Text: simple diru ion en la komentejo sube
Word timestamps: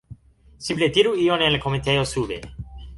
simple 0.67 0.87
diru 0.97 1.13
ion 1.27 1.45
en 1.49 1.55
la 1.57 1.63
komentejo 1.67 2.11
sube 2.17 2.45